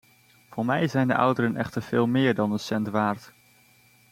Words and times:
Voor 0.49 0.65
mij 0.65 0.87
zijn 0.87 1.07
de 1.07 1.15
ouderen 1.15 1.55
echter 1.55 1.81
veel 1.81 2.07
meer 2.07 2.35
dan 2.35 2.51
een 2.51 2.59
cent 2.59 2.87
waard. 2.87 3.33